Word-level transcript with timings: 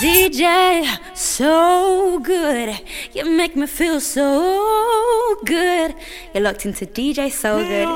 DJ, 0.00 0.84
so 1.14 2.18
good. 2.18 2.80
You 3.12 3.24
make 3.24 3.54
me 3.54 3.66
feel 3.66 4.00
so 4.00 5.36
good. 5.44 5.94
You're 6.34 6.42
locked 6.42 6.66
into 6.66 6.84
DJ 6.84 7.30
So 7.30 7.58
Good. 7.58 7.88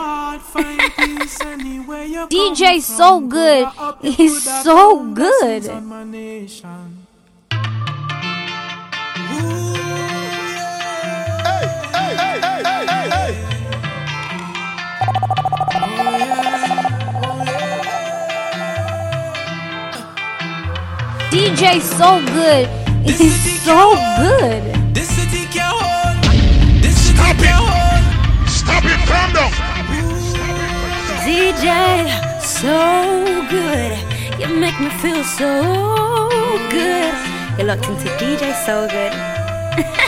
DJ 2.31 2.81
So 2.97 3.21
Good. 3.21 3.69
He's 4.03 4.43
so 4.63 5.13
good. 5.13 5.65
DJ 21.39 21.81
so 21.81 22.19
good. 22.35 22.67
He's 23.07 23.63
so 23.63 23.95
good. 24.19 24.61
This 24.93 25.09
city 25.09 25.47
can't. 25.47 26.21
This 26.83 26.99
city 26.99 27.17
Stop 27.17 27.37
it! 27.39 28.49
Stop 28.51 28.85
it! 28.85 28.99
Calm 29.07 29.33
down! 29.33 29.53
DJ, 31.23 32.11
so 32.43 33.47
good. 33.49 33.95
You 34.41 34.49
make 34.59 34.81
me 34.81 34.91
feel 34.99 35.23
so 35.23 36.29
good. 36.71 37.15
You're 37.57 37.69
locked 37.69 37.87
into 37.87 38.09
DJ 38.19 38.53
So 38.67 38.89
Good. 38.89 40.05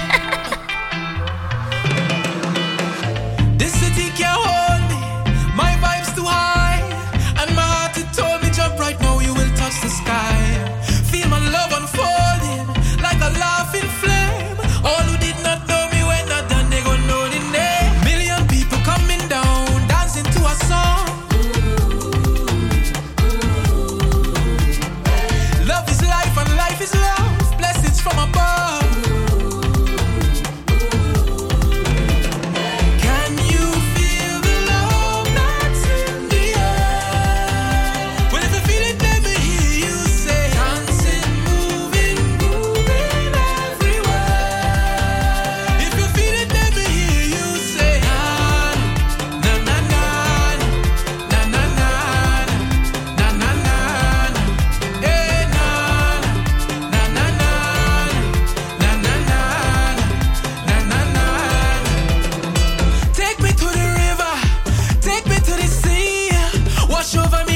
Wash 67.00 67.16
over 67.16 67.44
me 67.46 67.49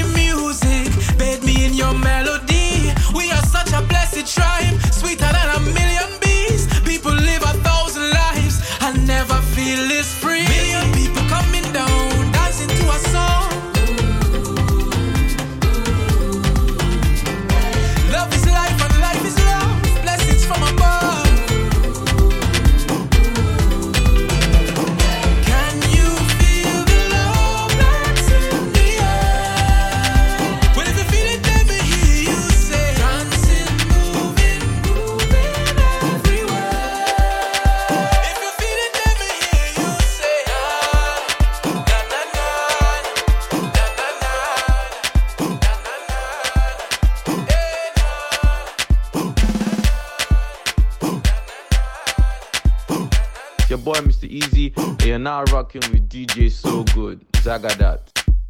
DJ 56.14 56.48
So 56.48 56.84
Good. 56.94 57.26
Zagadat. 57.42 57.98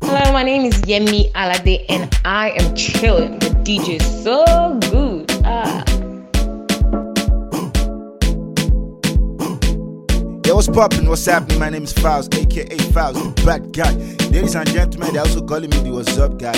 Hello, 0.03 0.33
my 0.35 0.43
name 0.43 0.67
is 0.67 0.75
Yemi 0.83 1.33
Alade, 1.33 1.87
and 1.89 2.15
I 2.23 2.51
am 2.51 2.75
chilling 2.77 3.39
with 3.39 3.55
DJ 3.65 4.03
So 4.03 4.45
Good. 4.91 5.33
Ah. 5.47 5.83
Yo, 10.47 10.55
what's 10.57 10.69
poppin'? 10.69 11.09
What's 11.09 11.25
happening? 11.25 11.59
My 11.59 11.71
name 11.71 11.85
is 11.85 11.95
Files, 11.95 12.29
aka 12.37 12.77
Files, 12.93 13.17
the 13.17 13.43
bad 13.47 13.73
guy. 13.73 13.95
Ladies 14.29 14.55
and 14.57 14.69
gentlemen, 14.69 15.15
they're 15.15 15.23
also 15.23 15.41
calling 15.43 15.71
me 15.71 15.79
the 15.79 15.91
What's 15.91 16.19
Up 16.19 16.39
guy. 16.39 16.53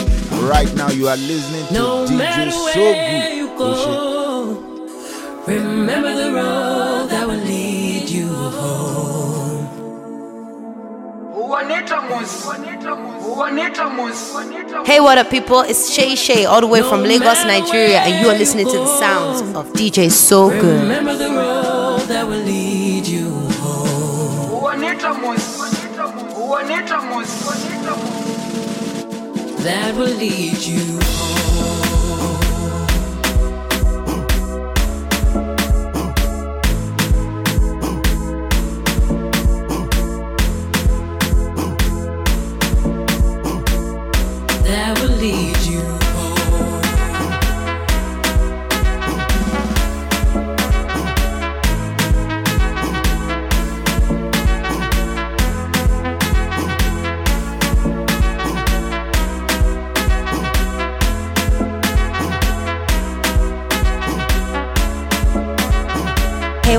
Right 0.50 0.75
now, 0.75 0.91
you 0.91 1.06
are 1.06 1.17
listening 1.17 1.69
to 1.69 1.73
No 1.73 2.05
DJ 2.06 2.19
matter 2.19 2.50
So 2.50 2.65
where 2.65 3.31
Good. 3.31 3.37
you 3.37 3.47
Oh, 3.59 4.55
go, 5.47 5.53
remember 5.53 6.12
the 6.17 6.33
road 6.34 6.66
Hey, 14.84 14.98
what 15.00 15.19
up, 15.19 15.30
people? 15.30 15.60
It's 15.60 15.92
Shay 15.92 16.16
Shay, 16.16 16.44
all 16.44 16.60
the 16.60 16.66
way 16.66 16.82
from 16.82 17.02
Lagos, 17.02 17.44
Nigeria, 17.44 18.00
and 18.00 18.24
you 18.24 18.30
are 18.30 18.36
listening 18.36 18.66
to 18.66 18.76
the 18.76 18.98
sounds 18.98 19.41
of 19.54 19.72
DJ 19.72 20.10
So 20.10 20.50
Good. 20.50 20.82
Remember 20.82 21.16
the 21.16 21.28
road 21.28 22.00
that 22.08 22.26
will 22.26 22.42
lead 22.42 23.06
you 23.06 23.30
home. 23.60 24.80
That 29.62 29.94
will 29.96 30.14
lead 30.16 30.58
you 30.58 30.98
home. 31.02 31.85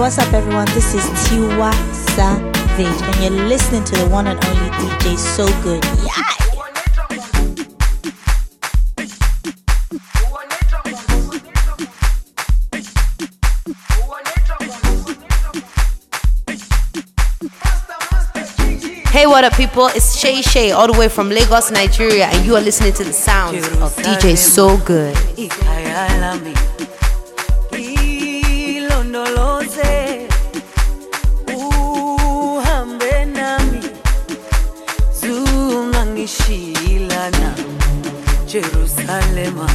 What's 0.08 0.20
up, 0.20 0.32
everyone? 0.32 0.66
This 0.68 0.94
is 0.94 1.04
Tiwa 1.28 1.74
Savage, 2.16 2.88
and 2.88 3.22
you're 3.22 3.46
listening 3.46 3.84
to 3.84 3.96
the 3.98 4.08
one 4.08 4.28
and 4.28 4.42
only 4.46 4.70
DJ 4.70 5.18
So 5.18 5.46
Good. 5.62 5.84
Yeah! 5.84 6.24
Hey, 19.12 19.28
what 19.28 19.44
up, 19.44 19.52
people? 19.56 19.88
It's 19.88 20.18
Shay 20.18 20.42
Shay, 20.42 20.72
all 20.72 20.88
the 20.90 20.98
way 20.98 21.10
from 21.10 21.28
Lagos, 21.28 21.70
Nigeria, 21.70 22.28
and 22.28 22.46
you 22.46 22.56
are 22.56 22.62
listening 22.62 22.94
to 22.94 23.04
the 23.04 23.12
sounds 23.12 23.68
of 23.68 23.94
DJ 23.98 24.38
So 24.38 24.78
Good. 24.78 25.18
ishilana 36.28 37.50
jerusalema 38.52 39.68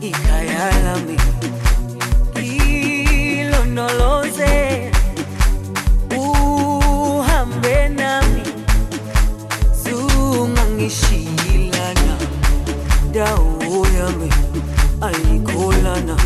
ikayalami 0.00 1.16
ilonoloze 3.40 4.90
uhambe 6.16 7.88
nami. 7.88 8.42
Zungangishilana 9.82 12.14
dawo 13.12 13.86
yami 13.98 14.30
ayikholana 15.08 16.16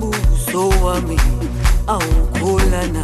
buso 0.00 0.68
wami 0.84 1.18
awukholana. 1.86 3.02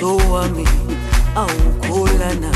so 0.00 0.16
wami 0.16 0.68
awukholana 1.36 2.50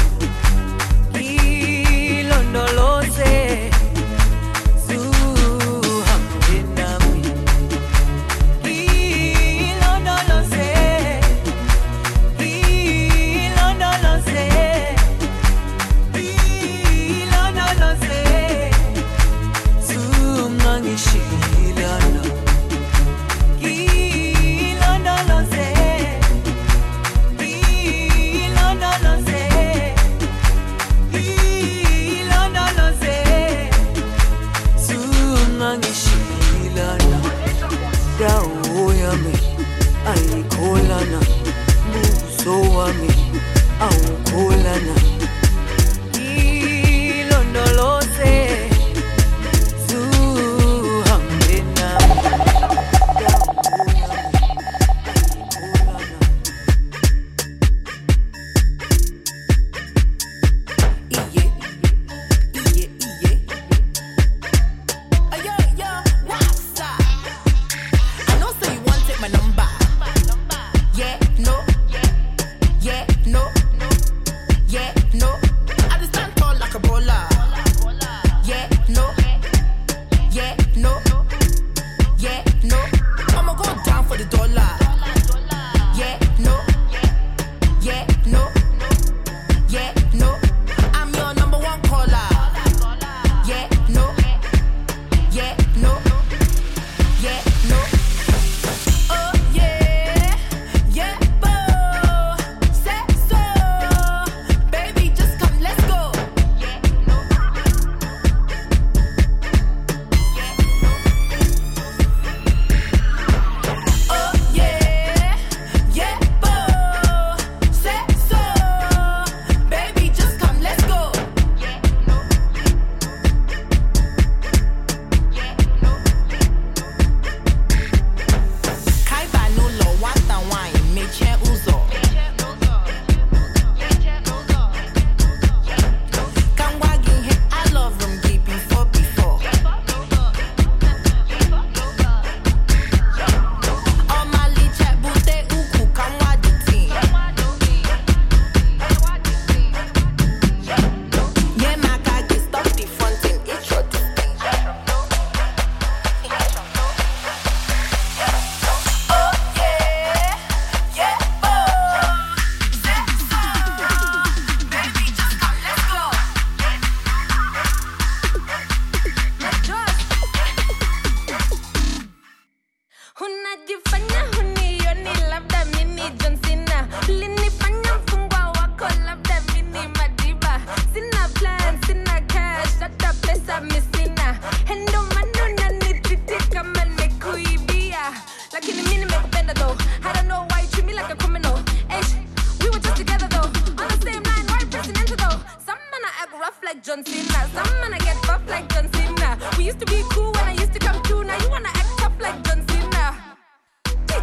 John 196.85 197.03
Cena. 197.03 197.49
Some 197.55 197.81
man 197.81 197.95
I 197.95 197.99
get 197.99 198.21
buff 198.27 198.43
like 198.47 198.69
John 198.75 198.93
Cena. 198.93 199.39
We 199.57 199.65
used 199.65 199.81
to 199.81 199.87
be 199.87 200.03
cool 200.11 200.33
when 200.33 200.45
I 200.45 200.53
used 200.53 200.75
to 200.75 200.79
come 200.79 201.03
through. 201.05 201.25
Now 201.25 201.39
you 201.39 201.49
wanna 201.49 201.71
act 201.71 201.99
tough 201.99 202.13
like 202.21 202.45
John 202.45 202.63
Cena. 202.69 203.37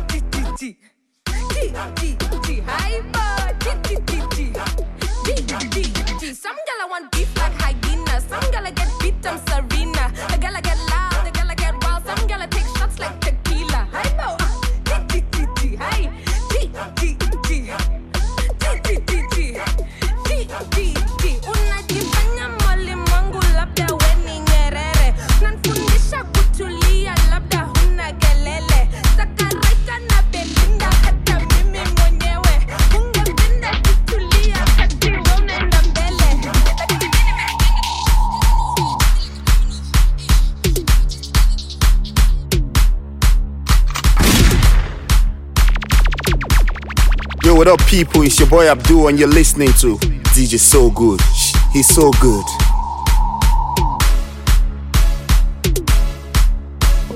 G 0.08 0.22
G 0.22 0.44
G 0.60 0.78
G 1.50 1.74
G 1.96 2.18
G 2.20 2.40
G. 2.46 2.62
Hyper. 2.62 3.31
what 47.62 47.68
up, 47.68 47.88
people? 47.88 48.24
It's 48.24 48.40
your 48.40 48.50
boy 48.50 48.68
Abdul, 48.68 49.08
and 49.10 49.20
you're 49.20 49.28
listening 49.28 49.72
to 49.74 49.96
DJ 50.34 50.58
So 50.58 50.90
Good. 50.90 51.22
He's 51.72 51.86
so 51.86 52.10
good. 52.20 52.44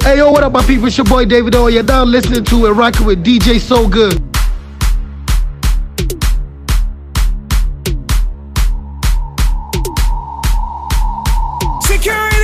Hey, 0.03 0.17
yo, 0.17 0.29
what 0.29 0.43
up, 0.43 0.51
my 0.51 0.61
people? 0.61 0.85
It's 0.85 0.99
your 0.99 1.05
boy 1.05 1.25
David 1.25 1.55
O. 1.55 1.65
You're 1.65 1.81
down 1.81 2.11
listening 2.11 2.43
to 2.43 2.67
it, 2.67 2.73
rocking 2.73 3.07
with 3.07 3.25
DJ 3.25 3.59
So 3.59 3.87
Good. 3.89 4.21
Security! 11.81 12.35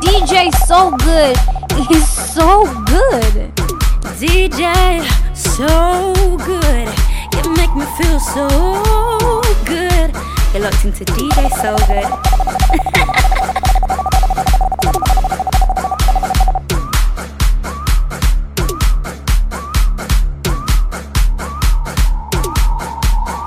DJ 0.00 0.50
So 0.66 0.96
Good. 0.96 1.53
You're 10.96 11.06
DJ 11.06 11.50
So 11.60 11.76
Good. 11.88 12.04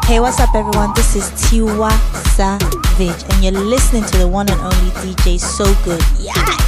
Hey, 0.07 0.19
what's 0.21 0.39
up, 0.39 0.55
everyone? 0.55 0.93
This 0.93 1.15
is 1.15 1.29
Tiwa 1.31 1.91
Savage, 2.35 3.23
and 3.33 3.43
you're 3.43 3.63
listening 3.63 4.03
to 4.03 4.17
the 4.17 4.27
one 4.27 4.49
and 4.49 4.59
only 4.59 4.91
DJ 5.01 5.39
So 5.39 5.65
Good. 5.85 6.01
Yeah! 6.19 6.66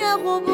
Jesus 0.00 0.48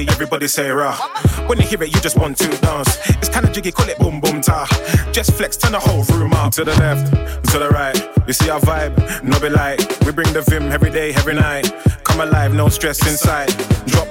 jiggy, 0.00 0.12
everybody 0.12 0.48
say 0.48 0.70
rah. 0.70 0.96
When 1.46 1.58
you 1.58 1.66
hear 1.66 1.82
it, 1.82 1.94
you 1.94 2.00
just 2.00 2.16
want 2.16 2.36
to 2.38 2.48
dance. 2.58 2.98
It's 3.08 3.28
kinda 3.28 3.50
jiggy, 3.52 3.72
call 3.72 3.88
it 3.88 3.98
boom 3.98 4.20
boom 4.20 4.40
ta. 4.40 4.66
Just 5.12 5.32
flex, 5.32 5.56
turn 5.56 5.72
the 5.72 5.80
whole 5.80 6.04
room 6.04 6.32
up. 6.32 6.52
To 6.54 6.64
the 6.64 6.74
left, 6.76 7.12
to 7.50 7.58
the 7.58 7.68
right, 7.68 7.96
you 8.26 8.32
see 8.32 8.50
our 8.50 8.60
vibe, 8.60 9.22
no 9.22 9.38
be 9.40 9.48
like. 9.48 9.80
We 10.04 10.12
bring 10.12 10.32
the 10.32 10.42
vim 10.42 10.72
every 10.72 10.90
day, 10.90 11.12
every 11.14 11.34
night. 11.34 11.72
Come 12.04 12.20
alive, 12.20 12.54
no 12.54 12.68
stress 12.68 13.06
inside. 13.06 13.48
Drop 13.86 14.08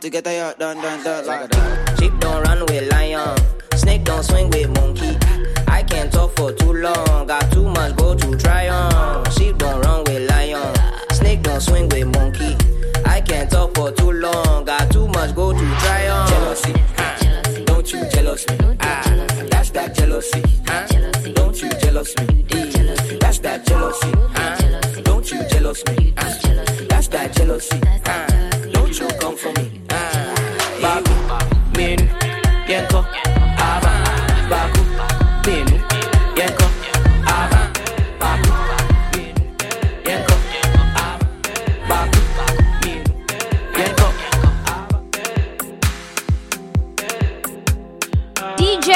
together, 0.00 0.32
yeah, 0.32 0.52
done, 0.58 0.76
done, 0.76 1.04
done, 1.04 1.26
like 1.26 1.50
that. 1.50 1.99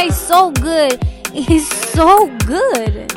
tastes 0.04 0.26
so 0.26 0.50
good. 0.50 0.98
It's 1.32 1.66
so 1.92 2.28
good. 2.46 3.10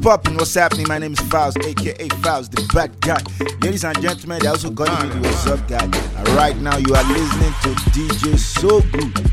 poppin'? 0.00 0.34
What's 0.36 0.54
happening? 0.54 0.86
My 0.88 0.98
name 0.98 1.12
is 1.12 1.20
Fouls, 1.20 1.56
aka 1.56 2.08
Fouls, 2.22 2.48
the 2.48 2.66
bad 2.74 2.98
guy. 3.00 3.20
Ladies 3.60 3.84
and 3.84 4.00
gentlemen, 4.00 4.40
they 4.40 4.48
also 4.48 4.70
got 4.70 4.88
him 4.88 5.20
with 5.20 5.30
what's 5.30 5.46
up, 5.46 5.66
guy. 5.68 5.84
And 5.84 6.28
right 6.30 6.56
now, 6.56 6.76
you 6.76 6.94
are 6.94 7.04
listening 7.04 7.52
to 7.62 7.74
DJ 7.90 8.38
So 8.38 8.80
Good. 8.92 9.30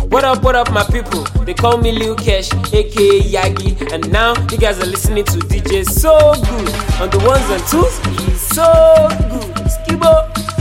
Oh. 0.00 0.06
What 0.08 0.24
up, 0.24 0.42
what 0.44 0.54
up, 0.54 0.70
my 0.72 0.84
people? 0.84 1.24
They 1.44 1.54
call 1.54 1.78
me 1.78 1.92
Lil 1.92 2.14
Cash, 2.16 2.52
aka 2.72 3.20
Yagi, 3.20 3.92
and 3.92 4.10
now 4.12 4.34
you 4.50 4.58
guys 4.58 4.78
are 4.80 4.86
listening 4.86 5.24
to 5.24 5.38
DJ 5.38 5.84
So 5.84 6.34
Good 6.34 6.74
on 7.00 7.10
the 7.10 7.18
ones 7.26 7.48
and 7.50 7.62
twos. 7.68 7.98
He's 8.24 8.40
so 8.40 9.08
good. 9.28 9.54
Skibo. 9.66 10.53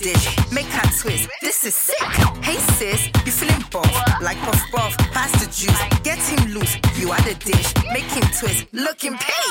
dish, 0.00 0.36
make 0.52 0.66
her 0.66 0.88
twist. 1.00 1.28
This 1.40 1.64
is 1.64 1.74
sick. 1.74 2.00
Hey 2.42 2.58
sis, 2.74 3.06
you 3.24 3.32
feeling 3.32 3.64
buff? 3.70 3.90
Like 4.20 4.38
puff 4.38 4.60
puff, 4.72 4.96
pass 5.12 5.32
the 5.32 5.46
juice. 5.46 5.80
Get 6.02 6.18
him 6.18 6.54
loose. 6.54 6.76
You 6.96 7.10
are 7.10 7.20
the 7.22 7.34
dish, 7.34 7.74
make 7.92 8.10
him 8.10 8.24
twist. 8.38 8.66
Looking 8.72 9.16
pink. 9.18 9.45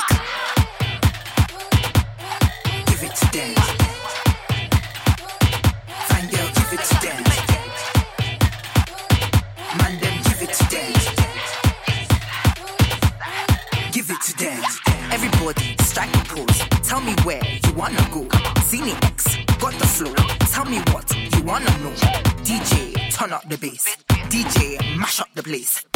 DJ, 24.30 24.96
mash 24.96 25.20
up 25.20 25.28
the 25.34 25.42
place. 25.42 25.95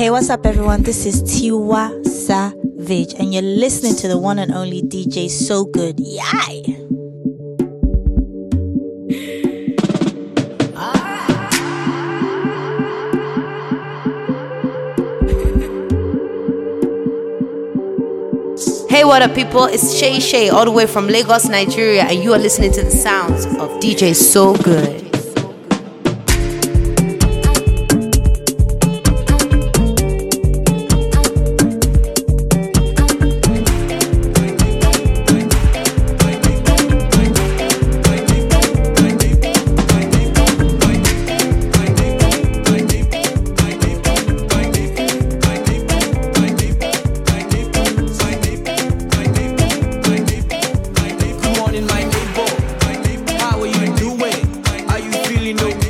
Hey, 0.00 0.08
what's 0.08 0.30
up, 0.30 0.46
everyone? 0.46 0.82
This 0.82 1.04
is 1.04 1.22
Tiwa 1.24 2.06
Savage, 2.06 3.12
and 3.18 3.34
you're 3.34 3.42
listening 3.42 3.94
to 3.96 4.08
the 4.08 4.16
one 4.16 4.38
and 4.38 4.50
only 4.50 4.80
DJ 4.80 5.28
So 5.28 5.66
Good. 5.66 6.00
Yay! 6.00 6.62
Hey, 18.88 19.04
what 19.04 19.20
up, 19.20 19.34
people? 19.34 19.64
It's 19.64 19.94
Shay 19.94 20.18
Shay, 20.18 20.48
all 20.48 20.64
the 20.64 20.70
way 20.70 20.86
from 20.86 21.08
Lagos, 21.08 21.46
Nigeria, 21.46 22.04
and 22.04 22.24
you 22.24 22.32
are 22.32 22.38
listening 22.38 22.72
to 22.72 22.82
the 22.82 22.90
sounds 22.90 23.44
of 23.44 23.68
DJ 23.80 24.16
So 24.16 24.54
Good. 24.54 25.09
know. 55.54 55.89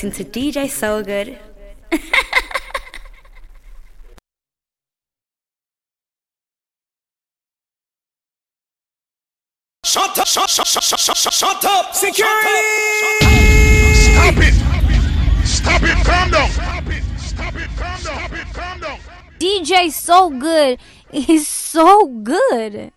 You're 0.00 0.10
locked 0.10 0.20
into 0.20 0.24
DJ 0.40 0.68
So 0.68 1.02
Good. 1.02 1.38
Shut 9.84 10.18
up, 10.18 10.26
shut, 10.26 10.50
shut, 10.50 10.66
shut, 10.66 10.82
shut, 10.82 11.00
shut, 11.00 11.16
shut, 11.16 11.32
shut 11.32 11.64
up, 11.64 11.94
security! 11.94 12.48
Stop 13.94 14.36
it! 14.36 15.46
Stop 15.46 15.82
it! 15.82 16.04
Calm 16.04 16.30
down! 16.30 16.50
Stop 16.50 16.86
it! 16.88 17.02
Stop 17.18 17.54
it! 17.56 17.68
Calm 17.76 18.02
down! 18.02 18.18
Stop 18.18 18.32
it! 18.32 18.46
Calm 18.52 18.80
down! 18.80 18.98
DJ 19.40 19.90
so 19.90 20.28
good. 20.28 20.78
He's 21.10 21.48
so 21.48 22.06
good. 22.06 22.92